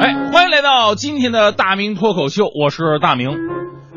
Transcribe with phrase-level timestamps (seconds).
[0.00, 3.30] 哎，欢迎来到今天的大明脱口秀，我是大明。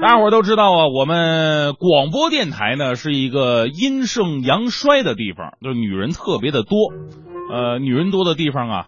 [0.02, 6.78] 大家伙儿都知道啊，我们广播电台呢是一个阴盛阳衰的地方，就是女人特别的多。
[7.52, 8.88] 呃，女人多的地方啊，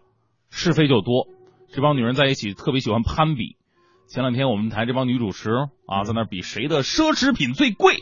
[0.50, 1.28] 是非就多。
[1.72, 3.58] 这帮女人在一起特别喜欢攀比。
[4.08, 5.52] 前两天我们台这帮女主持
[5.86, 7.94] 啊，在那比谁的奢侈品最贵。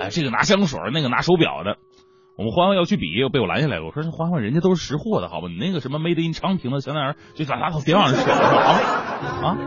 [0.00, 1.76] 哎，这个拿香水，那个拿手表的。
[2.40, 3.84] 我们欢欢要去比，又被我拦下来了。
[3.84, 5.48] 我说：“欢欢，人家都是识货的，好吧？
[5.48, 8.80] 你那个什么 Made in 昌平的香奈儿，就咋咋别往上扯啊
[9.44, 9.58] 啊！”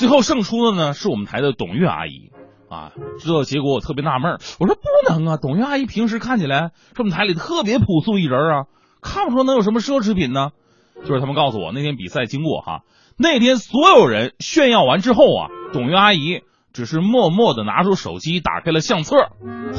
[0.00, 2.30] 最后胜出的呢，是我们台的董月阿姨
[2.70, 2.92] 啊。
[3.18, 8.64] 知道结果我特别纳闷我说：“不能啊，董月阿姨平时看起来是我们台里特别朴素一人啊，
[9.02, 10.52] 看不出能有什么奢侈品呢。”
[11.04, 12.80] 就是他们告诉我，那天比赛经过哈，
[13.18, 16.40] 那天所有人炫耀完之后啊，董月阿姨
[16.72, 19.16] 只是默默的拿出手机，打开了相册，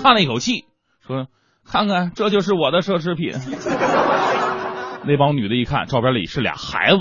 [0.04, 0.66] 叹了一口气，
[1.02, 1.26] 说。
[1.70, 3.34] 看看，这就是我的奢侈品。
[5.06, 6.98] 那帮女的一看，照片里是俩孩子。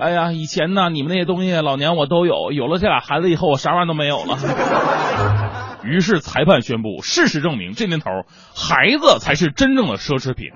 [0.00, 2.52] 哎呀，以前呢，你们那些东西，老娘我都有。
[2.52, 4.38] 有了这俩孩子以后，我啥玩意儿都没有了。
[5.84, 8.10] 于是裁判宣布，事实证明，这年头
[8.54, 10.50] 孩子才是真正的奢侈品。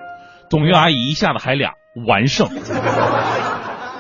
[0.49, 1.73] 董月阿姨一下子还俩
[2.07, 2.49] 完胜。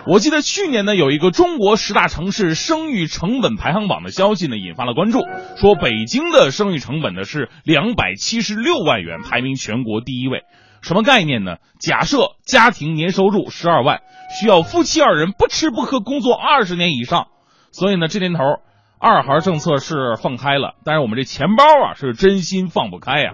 [0.09, 5.19] 我记得去年呢，有一个中国十大城市生育成本排行榜的消息呢，引发了关注。
[5.57, 10.45] 说北京的生育成本呢是两百七十六万元，排名全国第一位。
[10.81, 11.57] 什么概念呢？
[11.81, 14.03] 假设家庭年收入十二万，
[14.41, 17.27] 需要夫妻二人不吃不喝工作二十年以上。
[17.73, 18.39] 所以呢，这年头
[19.01, 23.33] 二孩政策是放开了，但是我们这钱包啊是真心放不开呀。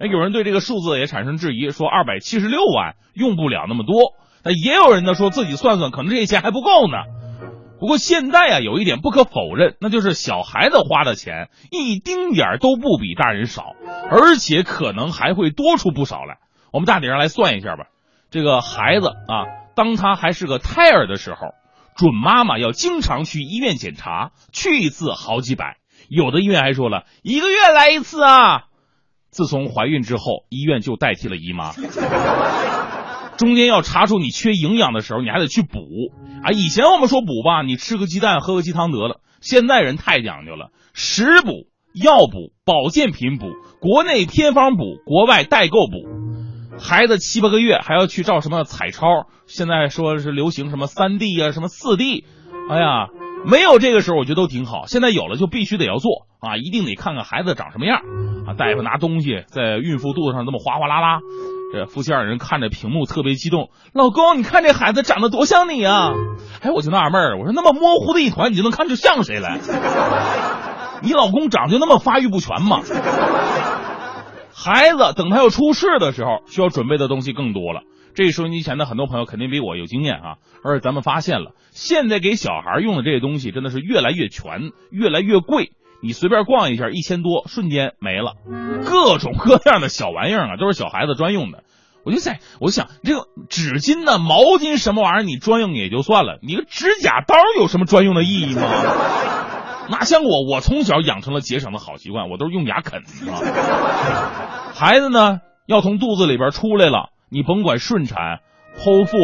[0.00, 4.14] 哎，有人对这个数字也产生质疑，说二百七十六万用不了那么多。
[4.52, 6.96] 也有人呢说自己算算，可能这些钱还不够呢。
[7.80, 13.74] 不过现在啊，有一点不可否认，那就是小孩子花的钱一丁点儿都不比大人少，
[14.10, 16.38] 而且可能还会多出不少来。
[16.72, 17.84] 我们大体上来算一下吧。
[18.30, 19.46] 这个孩子啊，
[19.76, 21.54] 当他还是个胎儿的时候，
[21.96, 25.76] 准妈妈要经常去医院检查，去一次好几百，
[26.08, 28.64] 有的医院还说了一个月来一次啊。
[29.30, 31.72] 自从怀孕之后，医院就代替了姨妈。
[33.38, 35.78] 中间要查出你缺营养的时候，你还得去补
[36.42, 36.50] 啊！
[36.50, 39.20] 以前我们说补吧，你吃个鸡蛋，喝个鸡汤得了。
[39.40, 43.46] 现在人太讲究了，食补、药补、保健品补，
[43.80, 46.78] 国内偏方补，国外代购补。
[46.80, 49.06] 孩子七八个月还要去照什么彩超？
[49.46, 52.24] 现在说是流行什么三 D 啊，什么四 D。
[52.68, 53.06] 哎呀，
[53.46, 54.86] 没有这个时候我觉得都挺好。
[54.86, 58.00] 现在有了就必须得要做啊，一定得看看孩子长什么样
[58.46, 58.54] 啊！
[58.54, 61.20] 大夫拿东西在孕妇肚子上这么哗哗啦啦。
[61.72, 66.12] 这夫妻二人看着屏幕特别激动，老公，你看这孩子长得多像你啊！
[66.62, 69.58] 哎，我就纳闷儿，我说那么模糊的一团，你就能看出像谁来？
[71.02, 72.80] 你老公长就那么发育不全吗？
[74.52, 77.82] 孩子等他要出世的时候，需要准备的东西更多了。
[78.14, 80.34] 这收音机前的很多朋友肯定比我有经验啊，
[80.64, 85.70] 而且咱们发现了，现在给小孩用的这些东西真的是越来越全，越来越贵。
[86.00, 88.34] 你随便逛一下，一千多，瞬间没了。
[88.84, 91.64] 各种各样的小玩意儿啊，都是小孩子专用的。
[92.04, 98.62] 我就在，我就想，这个纸巾呢、毛巾什么玩意儿，你专用也就算了，你个指甲刀有什么专用的意义吗？
[99.90, 103.02] 哪像我，我从小养成了节省的好习惯，我都是用牙啃。
[104.74, 108.38] 孩子呢，要从肚子里边出来了，你甭管顺产、
[108.78, 109.16] 剖腹、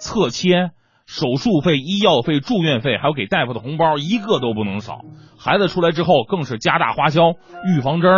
[0.00, 0.70] 侧切。
[1.12, 5.02] 手术费、医药费、住院费，还有给大夫的红包，一个都不能少。
[5.38, 7.32] 孩子出来之后，更是加大花销，
[7.66, 8.10] 预防针、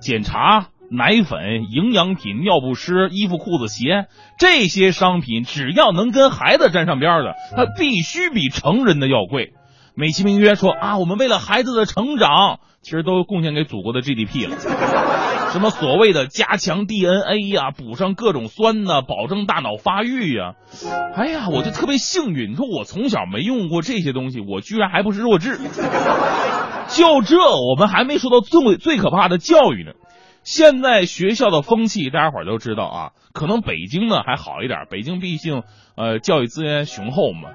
[0.00, 4.06] 检查、奶粉、营养品、尿不湿、衣服、裤子、鞋，
[4.38, 9.52] 这些商品只要能跟孩子沾上边的，它必须比成人的要贵。
[9.94, 14.56] 美其名曰说啊，我们为了孩子的成长，其实都贡献给祖国的 GDP 了。
[15.54, 20.54] 什么所谓的加强 DNA 呀，补上各种酸呢，保证大脑发育呀？
[21.14, 25.58] 哎呀，我就特别幸运，你说我从小没用过这些东西，我居然还不是弱智。
[26.88, 29.92] 就这，我们还没说到最最可怕的教育呢。
[30.42, 33.10] 现在学校的风气，大家伙都知道啊。
[33.32, 35.62] 可能北京呢还好一点，北京毕竟
[35.96, 37.50] 呃教育资源雄厚嘛。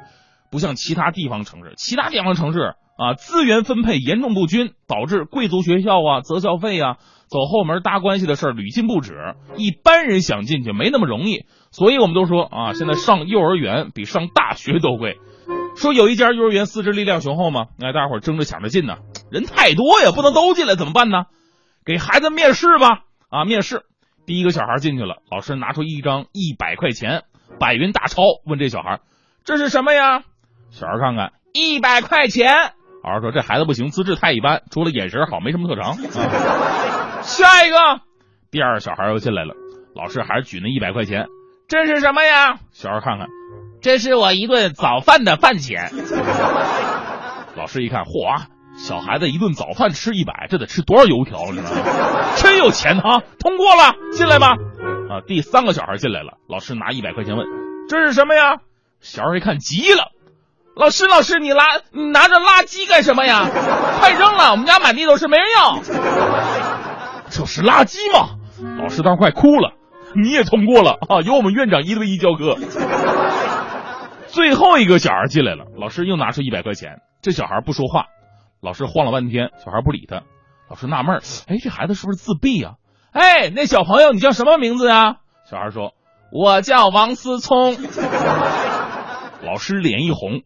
[0.50, 6.98] 不像其他地方城市，其他地方城市啊，资源分配严重不均，导致贵族学校啊、择校费啊、
[7.30, 9.14] 走后门搭关系的事儿屡禁不止。
[9.56, 15.18] 一般人想进去没那么容易，所以我们都说啊，现在上幼儿园比上大学都贵。
[15.78, 17.68] 说有一家幼儿园师资力量雄厚吗？
[17.80, 18.98] 哎，大家伙争着抢着进呢，
[19.32, 21.24] 人太多呀，不能都进来怎么办呢？
[21.86, 23.84] 给孩子面试吧，啊，面试，
[24.26, 27.24] 第一个小孩进去了，老师拿出一张一百块钱
[27.62, 29.00] 百元大钞，问这小孩，
[29.46, 30.24] 这是什么呀？
[30.70, 32.74] 小孩看看一百块钱，
[33.04, 35.96] 老师说这孩子不行，资质太一般，除了眼神好，没什么特长。
[37.24, 37.78] 下一个，
[38.52, 39.54] 第二小孩又进来了，
[39.96, 41.28] 老师还是举那一百块钱，
[41.68, 42.60] 这是什么呀？
[42.72, 43.28] 小孩看看，
[43.82, 45.92] 这是我一顿早饭的饭钱。
[47.56, 48.44] 老师一看，嚯，
[48.78, 51.52] 小孩子一顿早饭吃一百，这得吃多少油条？
[51.52, 52.36] 你知道吗？
[52.36, 53.22] 真有钱啊！
[53.40, 54.58] 通过了，进来吧。
[55.10, 57.46] 啊，第三个小孩进来了，老师拿一百块钱问
[57.90, 58.60] ：“这是什么呀？”
[59.02, 60.12] 小孩一看急了
[60.80, 63.46] ：“老师，老师，你拉你拿着垃圾干什么呀？
[64.00, 65.80] 快扔了，我们家满地都是，没人要。”
[67.30, 68.30] 这是垃圾吗？
[68.82, 69.74] 老师当时快哭了。
[70.16, 71.20] 你也通过了啊！
[71.24, 72.58] 由我们院长一对一教课。
[74.28, 77.02] 最后一个小孩进来了，老师又拿出一百块钱。
[77.22, 78.06] 这小孩不说话，
[78.62, 80.22] 老师晃了半天，小孩不理他。
[80.70, 82.76] 老师纳闷儿，哎，这孩子是不是自闭啊？
[83.12, 85.18] 哎，那小朋友，你叫什么名字呀？
[85.48, 85.94] 小孩说
[86.32, 87.76] ：“我叫王思聪。
[89.46, 90.42] ”老师脸一红，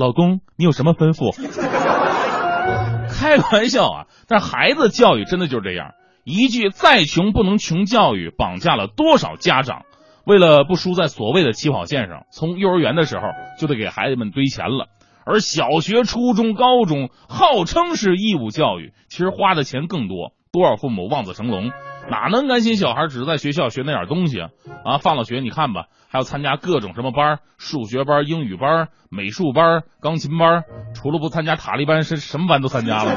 [0.00, 1.30] 老公，你有什么吩咐？
[3.12, 4.06] 开玩笑啊！
[4.26, 5.92] 但孩子教育真的就是这样，
[6.24, 9.82] 一句“再穷不能穷教育”，绑架了多少家长？
[10.24, 13.24] 为了不输在所谓的起跑线上，从幼儿园的时候
[13.58, 14.86] 就得给孩子们堆钱了。
[15.26, 20.32] 而小学、初中、高中号称是义务教育，其实花的钱更多。
[20.50, 21.70] 多少父母望子成龙，
[22.08, 24.48] 哪能甘心小孩只是在学校学那点东西啊？
[24.84, 30.64] 啊，放了学你看吧，还要参加各种什么班，数学班、英语班、美术班、钢琴班，
[30.94, 33.16] 除了不参加塔利班，是什么班都参加了。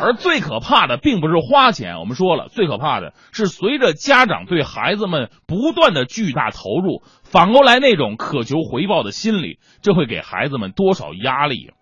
[0.00, 11.72] 而最可怕的并不是花钱，我们说了，最可怕的是随着家长对孩子们不断的巨大投入，反过来那种渴求回报的心理，这会给孩子们多少压力？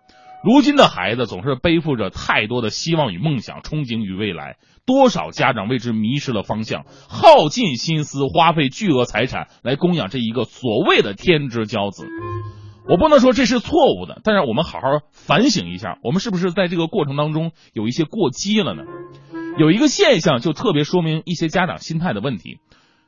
[0.43, 4.57] 如今的孩子总是背负着太多的希望与梦想，憧憬与未来。
[4.87, 12.09] 多少家长为之迷失了方向，耗尽心思，花费巨额财产来供养这一个所谓的天之骄子。
[12.89, 18.83] 我不能说这是错误的，但是我们好好反省一下，我们是不是在这个过程当中有一些过激了呢？
[19.59, 22.59] 有一个现象就特别说明一些家长心态的问题。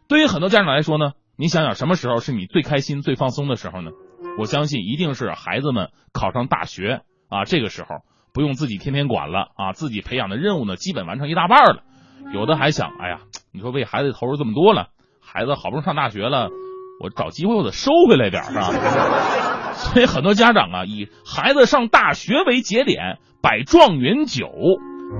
[0.06, 3.90] 对于很多家长来说呢，你想想什么时候是你最开心、最放松的时候呢？
[4.38, 7.00] 我相信一定是孩子们考上大学。
[7.32, 7.88] 啊，这个时候
[8.34, 11.82] 不用自己天天管了啊，自己培养的任务呢，基本完成一大半了。
[12.34, 13.20] 有的还想，哎呀，
[13.52, 14.88] 你说为孩子投入这么多了，
[15.22, 16.50] 孩子好不容易上大学了，
[17.02, 18.70] 我找机会我得收回来点是吧？
[19.74, 24.46] 所以很多家长啊，以孩子上大学为节点，摆状元酒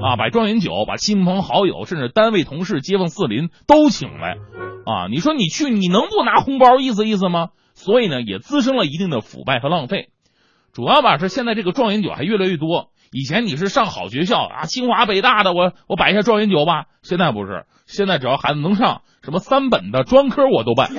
[0.05, 4.37] 啊，摆状元酒，把亲朋好友甚至单位同事、街坊四邻都请来
[4.87, 5.09] 啊。
[5.11, 7.49] 你说你去，你能不拿红包意思意思吗？
[7.75, 10.11] 所以呢，也滋生了一定的腐败和浪费。
[10.73, 12.89] 主要吧是现在这个状元酒还越来越多。
[13.11, 16.85] 以前你是上好学校啊，清华北大的，我我摆一下状元酒吧。
[17.03, 20.91] 现在不是，现在只要孩子能上什么三本的专科，我都办。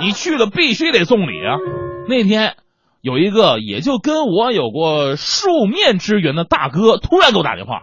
[0.00, 1.58] 你去了必须得送礼啊。
[2.08, 2.56] 那天
[3.02, 7.82] 有一个也就跟我有过数面之缘的大哥，突然给我打电话：“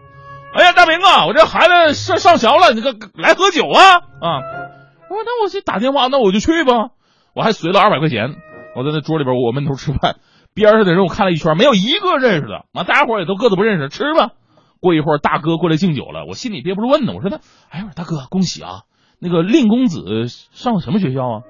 [0.57, 4.41] 哎呀，大明啊，我这孩子上上学了，你个来喝酒啊啊！”
[5.11, 6.89] 我说：“那我去打电话，那我就去吧。”
[7.35, 8.33] 我还随了二百块钱，
[8.75, 10.15] 我在那桌里边我闷头吃饭。
[10.55, 12.83] 边上的人我看了一圈，没有一个认识的啊！
[12.85, 14.31] 大家伙也都各自不认识，吃吧。
[14.79, 18.83] 过一会儿，大哥过来敬酒了，我心里憋不住问呢，我说他，哎，我说大哥，恭喜啊！
[19.19, 21.41] 那个令公子上什么学校啊？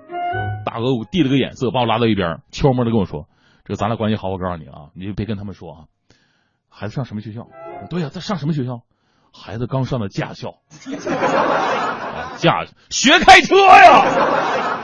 [0.66, 3.28] 大哥我递了个眼色，把我拉到一边，悄摸的跟我说
[3.64, 5.80] ：“这个咱俩关系好，我告诉你啊，你就别跟他们说啊。
[6.68, 7.48] 孩子上什么学校？
[7.92, 8.82] 对呀，他上什么学校？
[9.32, 10.56] 孩子刚上的驾校，
[12.38, 14.82] 驾学开车呀。”